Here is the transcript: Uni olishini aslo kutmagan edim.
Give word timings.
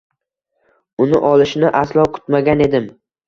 Uni 1.05 1.19
olishini 1.29 1.71
aslo 1.81 2.07
kutmagan 2.17 2.65
edim. 2.69 2.89